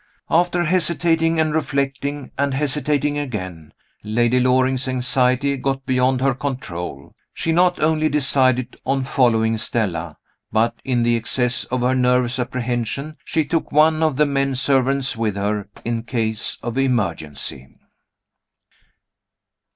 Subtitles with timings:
[0.31, 3.71] After hesitating and reflecting, and hesitating again,
[4.03, 7.13] Lady Loring's anxiety got beyond her control.
[7.35, 10.17] She not only decided on following Stella,
[10.51, 15.15] but, in the excess of her nervous apprehension, she took one of the men servants
[15.15, 17.67] with her, in case of emergency!